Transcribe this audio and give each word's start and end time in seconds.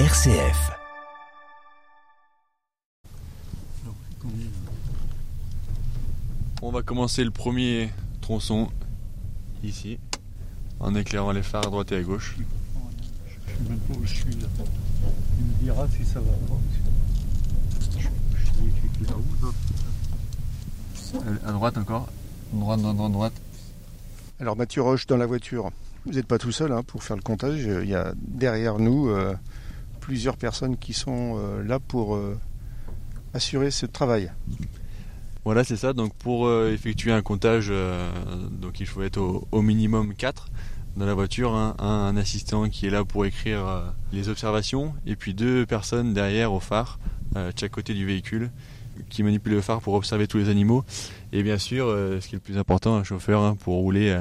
RCF. 0.00 0.72
On 6.62 6.72
va 6.72 6.82
commencer 6.82 7.22
le 7.22 7.30
premier 7.30 7.90
tronçon 8.20 8.66
ici, 9.62 10.00
en 10.80 10.96
éclairant 10.96 11.30
les 11.30 11.44
phares 11.44 11.68
à 11.68 11.70
droite 11.70 11.92
et 11.92 11.96
à 11.98 12.02
gauche. 12.02 12.36
Je 13.28 13.52
sais 13.52 13.70
même 13.70 13.78
pas 13.78 13.94
où 13.96 14.04
je 14.04 14.14
suis 14.14 14.34
là. 14.34 14.48
Il 15.38 15.44
me 15.44 15.52
dira 15.62 15.86
si 15.96 16.04
ça 16.04 16.18
va 16.18 16.32
pas. 16.48 16.58
Je 17.96 18.08
je 21.20 21.46
À 21.46 21.52
droite 21.52 21.78
encore 21.78 22.08
Droite, 22.52 22.80
droite, 22.80 22.96
droite, 22.96 23.12
droite. 23.12 23.34
Alors 24.40 24.56
Mathieu 24.56 24.82
Roche 24.82 25.06
dans 25.06 25.16
la 25.16 25.26
voiture. 25.26 25.70
Vous 26.04 26.14
n'êtes 26.14 26.26
pas 26.26 26.38
tout 26.38 26.50
seul 26.50 26.72
hein, 26.72 26.82
pour 26.82 27.04
faire 27.04 27.14
le 27.14 27.22
comptage. 27.22 27.60
Il 27.60 27.88
y 27.88 27.94
a 27.94 28.12
derrière 28.16 28.80
nous 28.80 29.08
euh, 29.08 29.36
plusieurs 30.04 30.36
personnes 30.36 30.76
qui 30.76 30.92
sont 30.92 31.38
euh, 31.38 31.62
là 31.64 31.80
pour 31.80 32.14
euh, 32.14 32.38
assurer 33.32 33.70
ce 33.70 33.86
travail. 33.86 34.30
Voilà, 35.46 35.64
c'est 35.64 35.78
ça. 35.78 35.94
Donc 35.94 36.14
pour 36.16 36.46
euh, 36.46 36.70
effectuer 36.74 37.10
un 37.10 37.22
comptage, 37.22 37.72
donc 38.50 38.80
il 38.80 38.86
faut 38.86 39.02
être 39.02 39.46
au, 39.50 39.62
minimum 39.62 40.14
4 40.14 40.50
dans 40.98 41.06
la 41.06 41.14
voiture. 41.14 41.54
Un, 41.54 42.16
assistant 42.18 42.68
qui 42.68 42.86
est 42.86 42.90
là 42.90 43.02
pour 43.06 43.24
écrire 43.24 43.94
les 44.12 44.28
observations, 44.28 44.94
et 45.06 45.16
puis 45.16 45.32
deux 45.32 45.64
personnes 45.64 46.12
derrière 46.12 46.52
au 46.52 46.60
phare, 46.60 46.98
de 47.34 47.52
chaque 47.58 47.72
côté 47.72 47.94
du 47.94 48.04
véhicule, 48.04 48.50
qui 49.08 49.22
manipulent 49.22 49.54
le 49.54 49.62
phare 49.62 49.80
pour 49.80 49.94
observer 49.94 50.26
tous 50.26 50.38
les 50.38 50.50
animaux. 50.50 50.84
Et 51.32 51.42
bien 51.42 51.58
sûr, 51.58 51.86
ce 51.86 52.26
qui 52.28 52.34
est 52.34 52.38
le 52.38 52.40
plus 52.40 52.58
important, 52.58 52.96
un 52.96 53.04
chauffeur 53.04 53.42
hein, 53.42 53.56
pour 53.58 53.76
rouler 53.76 54.16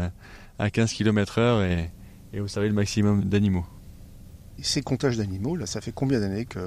à 0.60 0.70
15 0.70 0.94
km 0.94 1.40
heure 1.40 1.64
et, 1.64 1.92
et 2.34 2.40
observer 2.40 2.70
le 2.70 2.74
maximum 2.74 3.26
d'animaux. 3.26 3.66
Ces 4.62 4.82
comptages 4.82 5.18
d'animaux, 5.18 5.56
là, 5.58 5.66
ça 5.66 5.82
fait 5.82 5.92
combien 5.92 6.22
d'années 6.22 6.46
que 6.46 6.60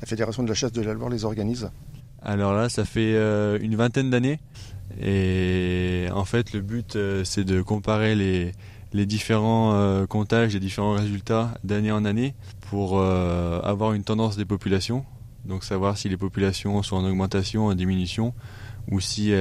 la 0.00 0.06
Fédération 0.06 0.42
de 0.42 0.48
la 0.48 0.54
chasse 0.54 0.72
de 0.72 0.82
la 0.82 0.92
Loire 0.92 1.08
les 1.08 1.24
organise? 1.24 1.70
Alors 2.20 2.54
là, 2.54 2.68
ça 2.68 2.84
fait 2.84 3.14
euh, 3.14 3.58
une 3.60 3.76
vingtaine 3.76 4.10
d'années. 4.10 4.40
Et 5.00 6.08
en 6.12 6.24
fait, 6.24 6.52
le 6.52 6.60
but, 6.60 6.96
euh, 6.96 7.22
c'est 7.22 7.44
de 7.44 7.62
comparer 7.62 8.14
les, 8.14 8.52
les 8.92 9.06
différents 9.06 9.74
euh, 9.74 10.06
comptages, 10.06 10.54
les 10.54 10.60
différents 10.60 10.94
résultats 10.94 11.54
d'année 11.64 11.92
en 11.92 12.04
année 12.04 12.34
pour 12.70 13.00
avoir 13.00 13.92
une 13.92 14.02
tendance 14.02 14.36
des 14.36 14.44
populations. 14.44 15.04
Donc 15.44 15.62
savoir 15.62 15.96
si 15.96 16.08
les 16.08 16.16
populations 16.16 16.82
sont 16.82 16.96
en 16.96 17.04
augmentation, 17.04 17.66
en 17.66 17.74
diminution, 17.74 18.34
ou 18.90 18.98
si 18.98 19.32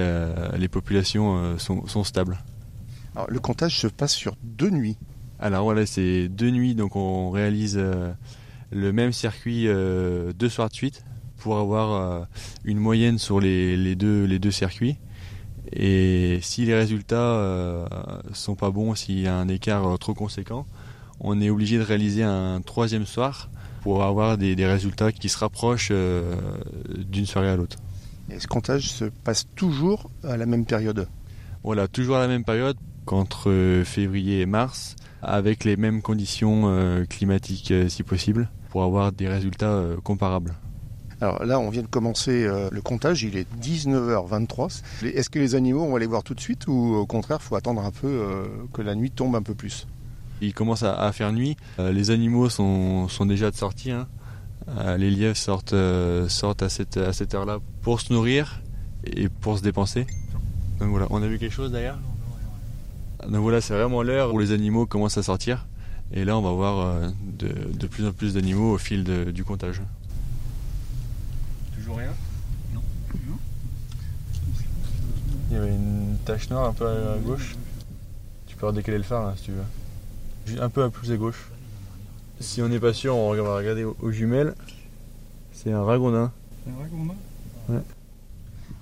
les 0.55 0.67
populations 0.67 1.57
sont, 1.57 1.87
sont 1.87 2.03
stables. 2.03 2.37
Alors, 3.15 3.31
le 3.31 3.39
comptage 3.39 3.79
se 3.79 3.87
passe 3.87 4.13
sur 4.13 4.35
deux 4.43 4.69
nuits. 4.69 4.97
Alors 5.43 5.65
voilà, 5.65 5.85
c'est 5.85 6.29
deux 6.29 6.51
nuits, 6.51 6.73
donc 6.73 6.95
on 6.95 7.29
réalise 7.29 7.75
euh, 7.77 8.13
le 8.71 8.93
même 8.93 9.11
circuit 9.11 9.67
euh, 9.67 10.31
deux 10.31 10.47
soirs 10.47 10.69
de 10.69 10.73
suite 10.73 11.03
pour 11.35 11.57
avoir 11.57 11.91
euh, 11.91 12.23
une 12.63 12.77
moyenne 12.77 13.19
sur 13.19 13.41
les, 13.41 13.75
les 13.75 13.95
deux, 13.95 14.23
les 14.23 14.39
deux 14.39 14.51
circuits. 14.51 14.95
Et 15.73 16.39
si 16.41 16.63
les 16.63 16.73
résultats 16.73 17.17
euh, 17.17 17.85
sont 18.31 18.55
pas 18.55 18.71
bons, 18.71 18.95
s'il 18.95 19.19
y 19.19 19.27
a 19.27 19.35
un 19.35 19.49
écart 19.49 19.99
trop 19.99 20.13
conséquent, 20.13 20.65
on 21.19 21.41
est 21.41 21.49
obligé 21.49 21.77
de 21.77 21.83
réaliser 21.83 22.23
un 22.23 22.61
troisième 22.61 23.05
soir 23.05 23.49
pour 23.81 24.05
avoir 24.05 24.37
des, 24.37 24.55
des 24.55 24.65
résultats 24.65 25.11
qui 25.11 25.27
se 25.27 25.37
rapprochent 25.37 25.89
euh, 25.91 26.35
d'une 27.05 27.25
soirée 27.25 27.49
à 27.49 27.57
l'autre. 27.57 27.75
Et 28.29 28.39
ce 28.39 28.47
comptage 28.47 28.89
se 28.93 29.05
passe 29.25 29.45
toujours 29.57 30.09
à 30.23 30.37
la 30.37 30.45
même 30.45 30.65
période? 30.65 31.09
Voilà, 31.65 31.89
toujours 31.89 32.15
à 32.15 32.19
la 32.19 32.29
même 32.29 32.45
période, 32.45 32.77
qu'entre 33.05 33.49
euh, 33.49 33.83
février 33.83 34.41
et 34.41 34.45
mars, 34.45 34.95
avec 35.21 35.63
les 35.63 35.77
mêmes 35.77 36.01
conditions 36.01 36.63
euh, 36.65 37.05
climatiques 37.05 37.71
euh, 37.71 37.89
si 37.89 38.03
possible, 38.03 38.49
pour 38.69 38.83
avoir 38.83 39.11
des 39.11 39.27
résultats 39.27 39.83
comparables. 40.03 40.55
Alors 41.21 41.45
là, 41.45 41.59
on 41.59 41.69
vient 41.69 41.83
de 41.83 41.87
commencer 41.87 42.49
le 42.71 42.81
comptage, 42.81 43.21
il 43.21 43.37
est 43.37 43.47
19h23. 43.61 44.81
Est-ce 45.05 45.29
que 45.29 45.37
les 45.37 45.53
animaux, 45.53 45.83
on 45.83 45.93
va 45.93 45.99
les 45.99 46.07
voir 46.07 46.23
tout 46.23 46.33
de 46.33 46.39
suite 46.39 46.67
ou 46.67 46.95
au 46.95 47.05
contraire, 47.05 47.39
faut 47.39 47.55
attendre 47.55 47.85
un 47.85 47.91
peu 47.91 48.25
que 48.73 48.81
la 48.81 48.95
nuit 48.95 49.11
tombe 49.11 49.35
un 49.35 49.43
peu 49.43 49.53
plus? 49.53 49.87
Il 50.41 50.55
commence 50.55 50.81
à, 50.81 51.11
faire 51.11 51.31
nuit, 51.31 51.55
les 51.77 52.09
animaux 52.09 52.49
sont, 52.49 53.07
sont 53.09 53.27
déjà 53.27 53.51
de 53.51 53.55
sortie, 53.55 53.91
hein. 53.91 54.07
Les 54.97 55.11
lièvres 55.11 55.37
sortent, 55.37 55.75
sortent 56.29 56.63
à 56.63 56.69
cette, 56.69 56.97
à 56.97 57.13
cette 57.13 57.35
heure-là 57.35 57.59
pour 57.83 58.01
se 58.01 58.11
nourrir 58.11 58.63
et 59.05 59.29
pour 59.29 59.59
se 59.59 59.63
dépenser. 59.63 60.07
Donc 60.79 60.89
voilà, 60.89 61.05
on 61.11 61.21
a 61.21 61.27
vu 61.27 61.37
quelque 61.37 61.53
chose 61.53 61.71
d'ailleurs? 61.71 61.99
Donc 63.27 63.41
voilà, 63.41 63.61
c'est 63.61 63.73
vraiment 63.73 64.03
l'heure 64.03 64.33
où 64.33 64.39
les 64.39 64.51
animaux 64.51 64.85
commencent 64.85 65.17
à 65.17 65.23
sortir. 65.23 65.65
Et 66.11 66.25
là, 66.25 66.37
on 66.37 66.41
va 66.41 66.51
voir 66.51 66.79
euh, 66.79 67.09
de, 67.39 67.47
de 67.73 67.87
plus 67.87 68.05
en 68.05 68.11
plus 68.11 68.33
d'animaux 68.35 68.73
au 68.73 68.77
fil 68.77 69.03
de- 69.03 69.31
du 69.31 69.43
comptage. 69.43 69.81
Toujours 71.75 71.97
rien? 71.97 72.11
Non. 72.73 72.81
Non. 73.27 73.37
Il 75.49 75.53
y 75.55 75.59
avait 75.59 75.69
une 75.73 76.17
tache 76.25 76.49
noire 76.49 76.65
un 76.69 76.73
peu 76.73 76.87
à 76.87 77.17
gauche. 77.23 77.55
Tu 78.47 78.55
peux 78.55 78.67
redécaler 78.67 78.97
le 78.97 79.03
phare 79.03 79.25
là, 79.25 79.33
si 79.37 79.43
tu 79.45 79.51
veux. 79.51 80.61
Un 80.61 80.69
peu 80.69 80.83
à 80.83 80.89
plus 80.89 81.11
à 81.11 81.17
gauche. 81.17 81.49
Si 82.39 82.61
on 82.61 82.67
n'est 82.69 82.79
pas 82.79 82.93
sûr, 82.93 83.15
on 83.15 83.33
va 83.33 83.55
regarder 83.57 83.83
aux 83.83 84.11
jumelles. 84.11 84.53
C'est 85.51 85.71
un 85.71 85.83
ragondin. 85.83 86.31
Un 86.67 86.81
ragondin? 86.81 87.13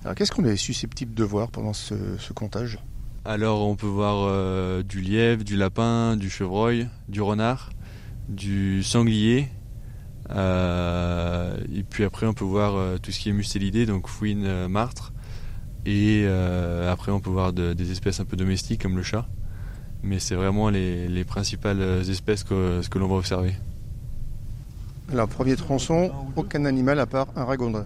Alors 0.04 0.16
qu'est-ce 0.16 0.32
qu'on 0.32 0.46
est 0.46 0.58
susceptible 0.58 1.14
de 1.14 1.24
voir 1.24 1.50
pendant 1.50 1.74
ce, 1.74 1.94
ce 2.18 2.34
comptage? 2.34 2.80
Alors 3.24 3.62
on 3.68 3.76
peut 3.76 3.88
voir 3.88 4.26
euh, 4.28 4.82
du 4.84 5.00
lièvre, 5.02 5.44
du 5.44 5.56
lapin, 5.56 6.18
du 6.18 6.30
chevreuil, 6.30 6.88
du 7.08 7.22
renard, 7.22 7.70
du 8.30 8.84
sanglier. 8.84 9.48
euh, 10.32 11.58
et 11.76 11.84
puis 11.84 12.04
après 12.04 12.26
on 12.26 12.34
peut 12.34 12.46
voir 12.46 12.76
euh, 12.76 12.98
tout 12.98 13.12
ce 13.12 13.20
qui 13.20 13.30
est 13.30 13.34
mustélidé, 13.34 13.86
donc 13.86 14.08
fouine, 14.08 14.68
martre. 14.68 15.14
Et 15.86 16.26
après 16.90 17.12
on 17.12 17.20
peut 17.20 17.30
voir 17.32 17.54
de- 17.54 17.74
des 17.74 17.92
espèces 17.92 18.20
un 18.20 18.26
peu 18.26 18.38
domestiques 18.38 18.82
comme 18.82 18.96
le 18.98 19.04
chat. 19.04 19.28
Mais 20.04 20.18
c'est 20.20 20.36
vraiment 20.36 20.70
les, 20.70 21.08
les 21.08 21.24
principales 21.24 21.82
espèces 22.10 22.44
que, 22.44 22.82
ce 22.82 22.90
que 22.90 22.98
l'on 22.98 23.08
va 23.08 23.16
observer. 23.16 23.54
Alors 25.12 25.28
premier 25.28 25.56
tronçon, 25.56 26.12
aucun 26.36 26.66
animal 26.66 27.00
à 27.00 27.06
part 27.06 27.28
un 27.36 27.46
ragondin. 27.46 27.86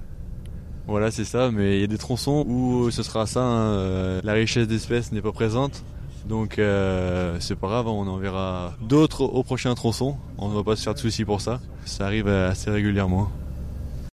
Voilà, 0.87 1.09
c'est 1.09 1.25
ça, 1.25 1.49
mais 1.51 1.77
il 1.77 1.81
y 1.81 1.83
a 1.83 1.87
des 1.87 1.97
tronçons 1.97 2.45
où 2.47 2.91
ce 2.91 3.01
sera 3.01 3.25
ça, 3.25 3.41
hein, 3.41 3.73
euh, 3.73 4.21
la 4.23 4.33
richesse 4.33 4.67
d'espèces 4.67 5.11
n'est 5.11 5.21
pas 5.21 5.31
présente. 5.31 5.83
Donc 6.27 6.57
euh, 6.57 7.37
c'est 7.39 7.55
pas 7.55 7.67
grave, 7.67 7.87
on 7.87 8.07
en 8.07 8.17
verra 8.17 8.73
d'autres 8.81 9.21
au 9.21 9.43
prochain 9.43 9.73
tronçon. 9.75 10.17
On 10.37 10.49
ne 10.49 10.55
va 10.55 10.63
pas 10.63 10.75
se 10.75 10.83
faire 10.83 10.93
de 10.93 10.99
soucis 10.99 11.25
pour 11.25 11.41
ça. 11.41 11.59
Ça 11.85 12.05
arrive 12.05 12.27
assez 12.27 12.69
régulièrement. 12.69 13.29